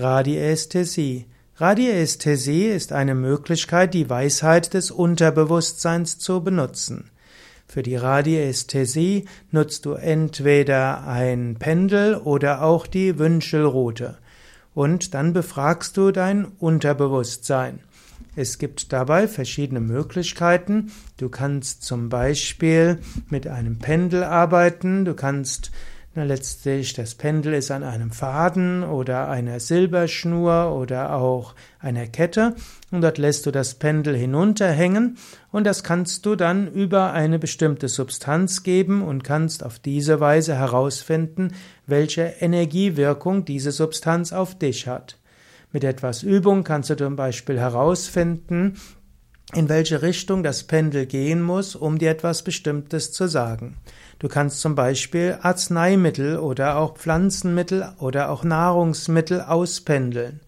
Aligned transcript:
Radiästhesie. 0.00 1.26
Radiästhesie 1.56 2.68
ist 2.68 2.90
eine 2.94 3.14
Möglichkeit, 3.14 3.92
die 3.92 4.08
Weisheit 4.08 4.72
des 4.72 4.90
Unterbewusstseins 4.90 6.18
zu 6.18 6.42
benutzen. 6.42 7.10
Für 7.68 7.82
die 7.82 7.96
Radiästhesie 7.96 9.26
nutzt 9.50 9.84
du 9.84 9.92
entweder 9.92 11.06
ein 11.06 11.56
Pendel 11.58 12.14
oder 12.14 12.62
auch 12.62 12.86
die 12.86 13.18
Wünschelrute. 13.18 14.16
Und 14.72 15.12
dann 15.12 15.34
befragst 15.34 15.98
du 15.98 16.12
dein 16.12 16.46
Unterbewusstsein. 16.46 17.80
Es 18.36 18.56
gibt 18.56 18.94
dabei 18.94 19.28
verschiedene 19.28 19.80
Möglichkeiten. 19.80 20.92
Du 21.18 21.28
kannst 21.28 21.82
zum 21.82 22.08
Beispiel 22.08 23.00
mit 23.28 23.46
einem 23.46 23.78
Pendel 23.78 24.24
arbeiten. 24.24 25.04
Du 25.04 25.12
kannst 25.12 25.70
letztlich, 26.14 26.92
das 26.92 27.14
Pendel 27.14 27.54
ist 27.54 27.70
an 27.70 27.84
einem 27.84 28.10
Faden 28.10 28.82
oder 28.82 29.28
einer 29.28 29.60
Silberschnur 29.60 30.74
oder 30.74 31.14
auch 31.14 31.54
einer 31.78 32.06
Kette 32.08 32.56
und 32.90 33.02
dort 33.02 33.18
lässt 33.18 33.46
du 33.46 33.52
das 33.52 33.74
Pendel 33.74 34.16
hinunterhängen 34.16 35.18
und 35.52 35.64
das 35.64 35.84
kannst 35.84 36.26
du 36.26 36.34
dann 36.34 36.66
über 36.66 37.12
eine 37.12 37.38
bestimmte 37.38 37.88
Substanz 37.88 38.64
geben 38.64 39.02
und 39.02 39.22
kannst 39.22 39.64
auf 39.64 39.78
diese 39.78 40.18
Weise 40.18 40.56
herausfinden, 40.56 41.54
welche 41.86 42.22
Energiewirkung 42.22 43.44
diese 43.44 43.70
Substanz 43.70 44.32
auf 44.32 44.58
dich 44.58 44.88
hat. 44.88 45.16
Mit 45.72 45.84
etwas 45.84 46.24
Übung 46.24 46.64
kannst 46.64 46.90
du 46.90 46.96
zum 46.96 47.14
Beispiel 47.14 47.60
herausfinden, 47.60 48.74
in 49.54 49.68
welche 49.68 50.02
Richtung 50.02 50.42
das 50.42 50.64
Pendel 50.64 51.06
gehen 51.06 51.42
muss, 51.42 51.74
um 51.74 51.98
dir 51.98 52.10
etwas 52.10 52.42
Bestimmtes 52.42 53.12
zu 53.12 53.26
sagen. 53.26 53.76
Du 54.18 54.28
kannst 54.28 54.60
zum 54.60 54.74
Beispiel 54.74 55.38
Arzneimittel 55.40 56.38
oder 56.38 56.76
auch 56.76 56.96
Pflanzenmittel 56.96 57.92
oder 57.98 58.30
auch 58.30 58.44
Nahrungsmittel 58.44 59.40
auspendeln. 59.40 60.40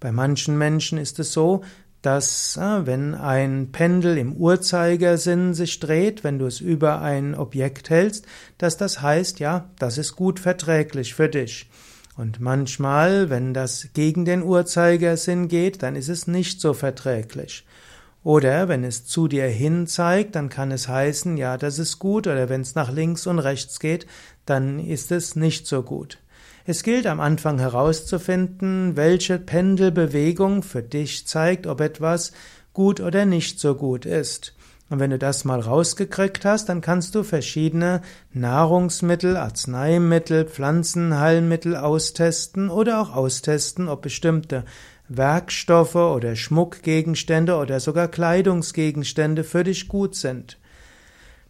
Bei 0.00 0.12
manchen 0.12 0.58
Menschen 0.58 0.98
ist 0.98 1.18
es 1.18 1.32
so, 1.32 1.62
dass 2.02 2.56
äh, 2.56 2.84
wenn 2.84 3.14
ein 3.14 3.70
Pendel 3.70 4.18
im 4.18 4.32
Uhrzeigersinn 4.32 5.54
sich 5.54 5.78
dreht, 5.78 6.24
wenn 6.24 6.40
du 6.40 6.46
es 6.46 6.60
über 6.60 7.00
ein 7.00 7.36
Objekt 7.36 7.90
hältst, 7.90 8.26
dass 8.58 8.76
das 8.76 9.00
heißt, 9.00 9.38
ja, 9.38 9.70
das 9.78 9.98
ist 9.98 10.16
gut 10.16 10.40
verträglich 10.40 11.14
für 11.14 11.28
dich. 11.28 11.70
Und 12.16 12.40
manchmal, 12.40 13.30
wenn 13.30 13.54
das 13.54 13.88
gegen 13.94 14.24
den 14.24 14.42
Uhrzeigersinn 14.42 15.48
geht, 15.48 15.82
dann 15.82 15.96
ist 15.96 16.08
es 16.08 16.26
nicht 16.26 16.60
so 16.60 16.74
verträglich. 16.74 17.64
Oder 18.24 18.68
wenn 18.68 18.84
es 18.84 19.04
zu 19.04 19.26
dir 19.26 19.46
hin 19.46 19.86
zeigt, 19.86 20.36
dann 20.36 20.48
kann 20.48 20.70
es 20.70 20.86
heißen, 20.86 21.36
ja, 21.36 21.56
das 21.56 21.78
ist 21.78 21.98
gut, 21.98 22.26
oder 22.26 22.48
wenn 22.48 22.60
es 22.60 22.74
nach 22.74 22.92
links 22.92 23.26
und 23.26 23.40
rechts 23.40 23.80
geht, 23.80 24.06
dann 24.46 24.78
ist 24.78 25.10
es 25.10 25.34
nicht 25.34 25.66
so 25.66 25.82
gut. 25.82 26.18
Es 26.64 26.84
gilt 26.84 27.06
am 27.08 27.18
Anfang 27.18 27.58
herauszufinden, 27.58 28.94
welche 28.94 29.38
Pendelbewegung 29.38 30.62
für 30.62 30.82
dich 30.82 31.26
zeigt, 31.26 31.66
ob 31.66 31.80
etwas 31.80 32.32
gut 32.72 33.00
oder 33.00 33.24
nicht 33.24 33.58
so 33.58 33.74
gut 33.74 34.06
ist. 34.06 34.54
Und 34.88 35.00
wenn 35.00 35.10
du 35.10 35.18
das 35.18 35.44
mal 35.44 35.58
rausgekriegt 35.58 36.44
hast, 36.44 36.68
dann 36.68 36.82
kannst 36.82 37.14
du 37.14 37.22
verschiedene 37.22 38.02
Nahrungsmittel, 38.32 39.36
Arzneimittel, 39.36 40.44
Pflanzenheilmittel 40.44 41.76
austesten 41.76 42.68
oder 42.68 43.00
auch 43.00 43.16
austesten, 43.16 43.88
ob 43.88 44.02
bestimmte 44.02 44.64
Werkstoffe 45.08 45.94
oder 45.94 46.36
Schmuckgegenstände 46.36 47.56
oder 47.56 47.80
sogar 47.80 48.08
Kleidungsgegenstände 48.08 49.44
für 49.44 49.64
dich 49.64 49.88
gut 49.88 50.14
sind. 50.14 50.58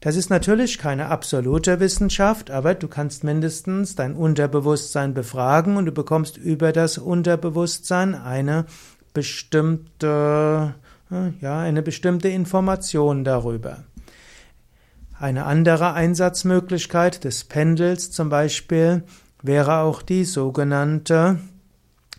Das 0.00 0.16
ist 0.16 0.30
natürlich 0.30 0.78
keine 0.78 1.08
absolute 1.08 1.78
Wissenschaft, 1.78 2.50
aber 2.50 2.74
du 2.74 2.88
kannst 2.88 3.22
mindestens 3.22 3.96
dein 3.96 4.14
Unterbewusstsein 4.14 5.12
befragen 5.12 5.76
und 5.76 5.84
du 5.84 5.92
bekommst 5.92 6.38
über 6.38 6.72
das 6.72 6.96
Unterbewusstsein 6.96 8.14
eine 8.14 8.64
bestimmte, 9.12 10.74
ja, 11.40 11.60
eine 11.60 11.82
bestimmte 11.82 12.28
Information 12.28 13.24
darüber. 13.24 13.84
Eine 15.18 15.44
andere 15.44 15.92
Einsatzmöglichkeit 15.92 17.24
des 17.24 17.44
Pendels 17.44 18.10
zum 18.10 18.30
Beispiel 18.30 19.02
wäre 19.42 19.80
auch 19.80 20.00
die 20.00 20.24
sogenannte 20.24 21.40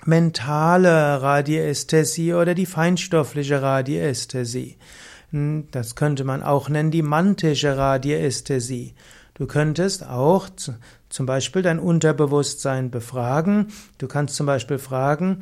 mentale 0.05 1.21
Radiästhesie 1.21 2.33
oder 2.33 2.55
die 2.55 2.65
feinstoffliche 2.65 3.61
Radiästhesie. 3.61 4.77
Hm, 5.31 5.67
das 5.71 5.95
könnte 5.95 6.23
man 6.23 6.43
auch 6.43 6.69
nennen 6.69 6.91
die 6.91 7.01
mantische 7.01 7.77
Radiästhesie. 7.77 8.93
Du 9.33 9.47
könntest 9.47 10.05
auch 10.05 10.49
zum 11.09 11.25
Beispiel 11.25 11.61
dein 11.61 11.79
Unterbewusstsein 11.79 12.91
befragen. 12.91 13.67
Du 13.97 14.07
kannst 14.07 14.35
zum 14.35 14.45
Beispiel 14.45 14.77
fragen, 14.77 15.39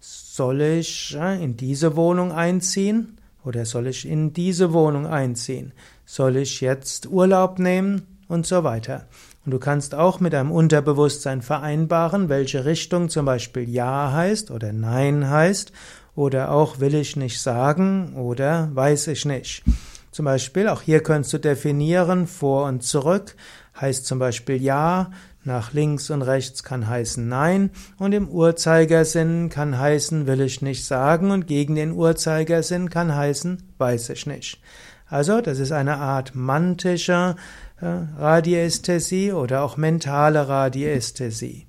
soll 0.00 0.60
ich 0.60 1.16
in 1.16 1.56
diese 1.56 1.96
Wohnung 1.96 2.32
einziehen 2.32 3.18
oder 3.44 3.64
soll 3.64 3.86
ich 3.86 4.06
in 4.06 4.32
diese 4.32 4.72
Wohnung 4.72 5.06
einziehen? 5.06 5.72
Soll 6.04 6.36
ich 6.36 6.60
jetzt 6.60 7.06
Urlaub 7.06 7.58
nehmen 7.58 8.20
und 8.28 8.46
so 8.46 8.64
weiter. 8.64 9.06
Und 9.44 9.50
du 9.52 9.58
kannst 9.58 9.94
auch 9.94 10.20
mit 10.20 10.32
deinem 10.32 10.52
Unterbewusstsein 10.52 11.42
vereinbaren, 11.42 12.28
welche 12.28 12.64
Richtung 12.64 13.08
zum 13.08 13.26
Beispiel 13.26 13.68
Ja 13.68 14.12
heißt 14.12 14.50
oder 14.50 14.72
Nein 14.72 15.28
heißt 15.28 15.72
oder 16.14 16.52
auch 16.52 16.78
will 16.78 16.94
ich 16.94 17.16
nicht 17.16 17.40
sagen 17.40 18.14
oder 18.14 18.70
weiß 18.72 19.08
ich 19.08 19.24
nicht. 19.24 19.64
Zum 20.12 20.26
Beispiel, 20.26 20.68
auch 20.68 20.82
hier 20.82 21.02
kannst 21.02 21.32
du 21.32 21.38
definieren, 21.38 22.26
vor 22.26 22.66
und 22.66 22.82
zurück 22.82 23.34
heißt 23.80 24.06
zum 24.06 24.18
Beispiel 24.18 24.62
Ja, 24.62 25.10
nach 25.44 25.72
links 25.72 26.10
und 26.10 26.22
rechts 26.22 26.62
kann 26.62 26.86
heißen 26.86 27.26
Nein 27.26 27.70
und 27.98 28.12
im 28.12 28.28
Uhrzeigersinn 28.28 29.48
kann 29.48 29.76
heißen 29.76 30.26
will 30.26 30.40
ich 30.40 30.62
nicht 30.62 30.84
sagen 30.84 31.30
und 31.32 31.48
gegen 31.48 31.74
den 31.74 31.92
Uhrzeigersinn 31.92 32.90
kann 32.90 33.14
heißen 33.14 33.72
weiß 33.78 34.10
ich 34.10 34.26
nicht. 34.26 34.60
Also, 35.08 35.40
das 35.40 35.58
ist 35.58 35.72
eine 35.72 35.98
Art 35.98 36.34
mantischer 36.34 37.36
Radiästhesie 37.82 39.32
oder 39.32 39.62
auch 39.62 39.76
mentale 39.76 40.48
Radiästhesie. 40.48 41.66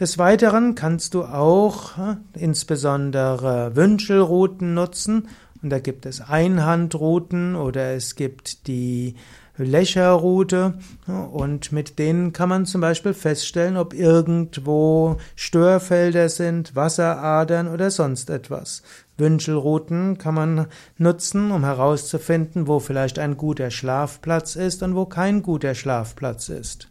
Des 0.00 0.18
Weiteren 0.18 0.74
kannst 0.74 1.14
du 1.14 1.24
auch 1.24 1.92
insbesondere 2.34 3.76
Wünschelrouten 3.76 4.74
nutzen 4.74 5.28
und 5.62 5.70
da 5.70 5.78
gibt 5.78 6.06
es 6.06 6.20
Einhandrouten 6.20 7.54
oder 7.54 7.94
es 7.94 8.16
gibt 8.16 8.66
die 8.66 9.14
Lächerroute 9.58 10.74
und 11.06 11.72
mit 11.72 11.98
denen 11.98 12.32
kann 12.32 12.48
man 12.48 12.64
zum 12.64 12.80
Beispiel 12.80 13.12
feststellen, 13.12 13.76
ob 13.76 13.92
irgendwo 13.92 15.18
Störfelder 15.36 16.28
sind, 16.28 16.74
Wasseradern 16.74 17.68
oder 17.68 17.90
sonst 17.90 18.30
etwas. 18.30 18.82
Wünschelrouten 19.18 20.16
kann 20.16 20.34
man 20.34 20.66
nutzen, 20.96 21.50
um 21.50 21.64
herauszufinden, 21.64 22.66
wo 22.66 22.80
vielleicht 22.80 23.18
ein 23.18 23.36
guter 23.36 23.70
Schlafplatz 23.70 24.56
ist 24.56 24.82
und 24.82 24.96
wo 24.96 25.04
kein 25.04 25.42
guter 25.42 25.74
Schlafplatz 25.74 26.48
ist. 26.48 26.88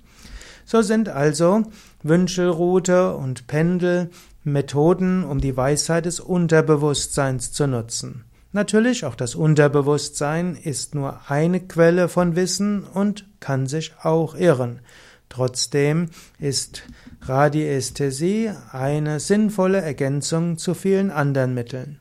So 0.65 0.81
sind 0.81 1.09
also 1.09 1.63
Wünschelrute 2.03 3.15
und 3.15 3.47
Pendel 3.47 4.09
Methoden, 4.43 5.23
um 5.23 5.41
die 5.41 5.57
Weisheit 5.57 6.05
des 6.05 6.19
Unterbewusstseins 6.19 7.51
zu 7.51 7.67
nutzen. 7.67 8.23
Natürlich, 8.53 9.05
auch 9.05 9.15
das 9.15 9.35
Unterbewusstsein 9.35 10.55
ist 10.55 10.93
nur 10.93 11.29
eine 11.29 11.61
Quelle 11.61 12.09
von 12.09 12.35
Wissen 12.35 12.83
und 12.83 13.25
kann 13.39 13.65
sich 13.65 13.93
auch 14.03 14.35
irren. 14.35 14.81
Trotzdem 15.29 16.09
ist 16.39 16.83
Radiästhesie 17.21 18.51
eine 18.71 19.21
sinnvolle 19.21 19.79
Ergänzung 19.79 20.57
zu 20.57 20.73
vielen 20.73 21.11
anderen 21.11 21.53
Mitteln. 21.53 21.99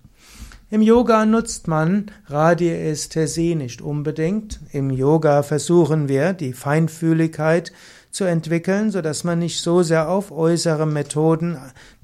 Im 0.72 0.82
Yoga 0.82 1.26
nutzt 1.26 1.68
man 1.68 2.10
Radiästhesie 2.26 3.54
nicht 3.54 3.82
unbedingt. 3.82 4.60
Im 4.72 4.90
Yoga 4.90 5.44
versuchen 5.44 6.08
wir, 6.08 6.32
die 6.32 6.52
Feinfühligkeit 6.52 7.72
zu 8.10 8.24
entwickeln, 8.24 8.90
so 8.90 9.02
dass 9.02 9.24
man 9.24 9.38
nicht 9.38 9.60
so 9.62 9.82
sehr 9.82 10.08
auf 10.08 10.32
äußere 10.32 10.86
Methoden 10.86 11.58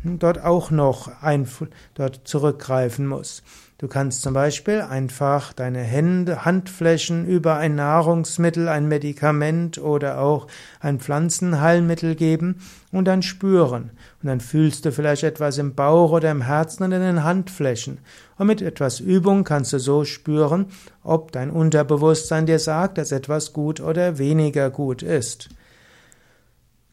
dort 0.04 0.42
auch 0.42 0.70
noch 0.70 1.22
ein, 1.22 1.48
dort 1.94 2.20
zurückgreifen 2.24 3.06
muss. 3.06 3.42
Du 3.78 3.88
kannst 3.88 4.22
zum 4.22 4.32
Beispiel 4.32 4.80
einfach 4.80 5.52
deine 5.52 5.80
Hände, 5.80 6.46
Handflächen 6.46 7.26
über 7.26 7.56
ein 7.56 7.74
Nahrungsmittel, 7.74 8.68
ein 8.68 8.88
Medikament 8.88 9.76
oder 9.76 10.18
auch 10.18 10.46
ein 10.80 10.98
Pflanzenheilmittel 10.98 12.14
geben 12.14 12.62
und 12.90 13.04
dann 13.04 13.20
spüren. 13.20 13.90
Und 14.22 14.28
dann 14.28 14.40
fühlst 14.40 14.86
du 14.86 14.92
vielleicht 14.92 15.24
etwas 15.24 15.58
im 15.58 15.74
Bauch 15.74 16.12
oder 16.12 16.30
im 16.30 16.40
Herzen 16.40 16.84
und 16.84 16.92
in 16.92 17.02
den 17.02 17.22
Handflächen. 17.22 17.98
Und 18.38 18.46
mit 18.46 18.62
etwas 18.62 18.98
Übung 19.00 19.44
kannst 19.44 19.74
du 19.74 19.78
so 19.78 20.04
spüren, 20.04 20.66
ob 21.02 21.32
dein 21.32 21.50
Unterbewusstsein 21.50 22.46
dir 22.46 22.58
sagt, 22.58 22.96
dass 22.96 23.12
etwas 23.12 23.52
gut 23.52 23.80
oder 23.80 24.16
weniger 24.16 24.70
gut 24.70 25.02
ist. 25.02 25.50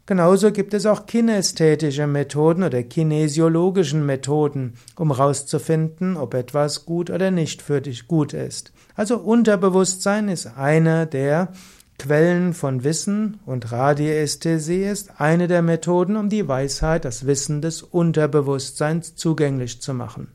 Genauso 0.06 0.52
gibt 0.52 0.74
es 0.74 0.86
auch 0.86 1.06
kinästhetische 1.06 2.08
Methoden 2.08 2.64
oder 2.64 2.84
kinesiologischen 2.84 4.06
Methoden, 4.06 4.74
um 4.98 5.16
herauszufinden, 5.16 6.18
ob 6.18 6.34
etwas 6.34 6.86
gut 6.86 7.10
oder 7.10 7.32
nicht 7.32 7.62
für 7.62 7.80
dich 7.80 8.10
gut 8.10 8.34
ist. 8.34 8.74
Also 8.96 9.18
Unterbewusstsein 9.18 10.28
ist 10.28 10.58
einer 10.58 11.06
der 11.06 11.54
Quellen 12.00 12.54
von 12.54 12.84
Wissen 12.84 13.40
und 13.46 13.72
Radiästhesie 13.72 14.84
ist 14.84 15.22
eine 15.22 15.48
der 15.48 15.62
Methoden, 15.62 16.18
um 16.18 16.28
die 16.28 16.50
Weisheit, 16.50 17.06
das 17.06 17.26
Wissen 17.26 17.62
des 17.62 17.82
Unterbewusstseins 17.82 19.16
zugänglich 19.16 19.82
zu 19.82 19.94
machen. 19.94 20.28